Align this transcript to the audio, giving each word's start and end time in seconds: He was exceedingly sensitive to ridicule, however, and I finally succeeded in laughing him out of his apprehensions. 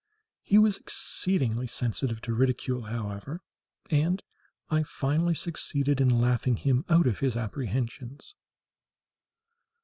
He 0.41 0.57
was 0.57 0.77
exceedingly 0.77 1.67
sensitive 1.67 2.21
to 2.21 2.33
ridicule, 2.33 2.85
however, 2.85 3.39
and 3.91 4.23
I 4.67 4.81
finally 4.81 5.35
succeeded 5.35 6.01
in 6.01 6.19
laughing 6.19 6.55
him 6.55 6.85
out 6.89 7.05
of 7.05 7.19
his 7.19 7.37
apprehensions. 7.37 8.33